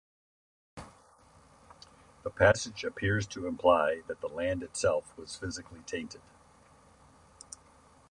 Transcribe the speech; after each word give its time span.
The 2.23 2.31
passage 2.31 2.83
appears 2.83 3.27
to 3.27 3.45
imply 3.45 4.01
that 4.07 4.19
the 4.19 4.27
land 4.29 4.63
itself 4.63 5.15
was 5.15 5.35
physically 5.37 5.81
tainted. 5.83 6.21